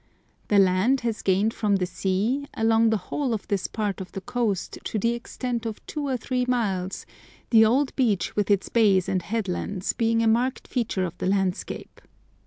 [0.47, 4.21] The land has gained from the sea along the whole of this part of the
[4.21, 7.05] coast to the extent of two or three miles,
[7.51, 12.01] the old beach with its bays and headlands being a marked feature of the landscape.